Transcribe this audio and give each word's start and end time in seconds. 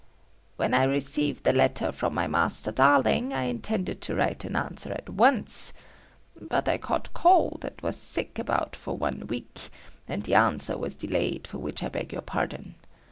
"When 0.57 0.73
I 0.73 0.85
received 0.85 1.43
the 1.43 1.53
letter 1.53 1.91
from 1.91 2.15
my 2.15 2.25
Master 2.25 2.71
Darling, 2.71 3.33
I 3.33 3.43
intended 3.43 4.01
to 4.01 4.15
write 4.15 4.43
an 4.43 4.55
answer 4.55 4.91
at 4.91 5.07
once. 5.07 5.73
But 6.41 6.67
I 6.67 6.79
caught 6.79 7.13
cold 7.13 7.65
and 7.65 7.79
was 7.81 7.97
sick 7.97 8.39
abed 8.39 8.75
for 8.75 8.95
about 8.95 8.99
one 9.19 9.27
week 9.27 9.69
and 10.07 10.23
the 10.23 10.33
answer 10.33 10.75
was 10.75 10.95
delayed 10.95 11.45
for 11.45 11.59
which 11.59 11.83
I 11.83 11.89
beg 11.89 12.13
your 12.13 12.23
pardon. 12.23 12.73